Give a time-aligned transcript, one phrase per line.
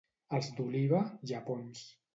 [0.37, 1.03] Els d'Oliva,
[1.33, 1.89] llepons.